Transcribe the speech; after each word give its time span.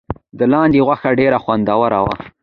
د 0.39 0.41
لاندي 0.51 0.79
غوښه 0.87 1.09
ډیره 1.19 1.37
خوندوره 1.43 1.99
وي. 2.05 2.17